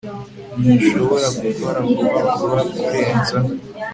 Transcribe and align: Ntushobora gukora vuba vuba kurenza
Ntushobora 0.61 1.27
gukora 1.37 1.77
vuba 1.87 2.31
vuba 2.39 2.61
kurenza 2.73 3.37